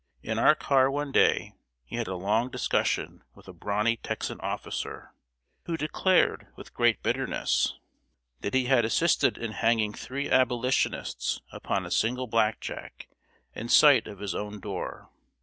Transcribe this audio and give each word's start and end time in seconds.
In 0.23 0.39
our 0.39 0.55
car 0.55 0.89
one 0.89 1.11
day 1.11 1.53
he 1.85 1.97
had 1.97 2.07
a 2.07 2.15
long 2.15 2.49
discussion 2.49 3.23
with 3.35 3.47
a 3.47 3.53
brawny 3.53 3.97
Texan 3.97 4.39
officer, 4.41 5.13
who 5.65 5.77
declared 5.77 6.47
with 6.55 6.73
great 6.73 7.03
bitterness 7.03 7.75
that 8.39 8.55
he 8.55 8.65
had 8.65 8.83
assisted 8.83 9.37
in 9.37 9.51
hanging 9.51 9.93
three 9.93 10.27
Abolitionists 10.27 11.39
upon 11.51 11.85
a 11.85 11.91
single 11.91 12.25
blackjack, 12.25 13.09
in 13.53 13.69
sight 13.69 14.07
of 14.07 14.17
his 14.17 14.33
own 14.33 14.59
door. 14.59 15.11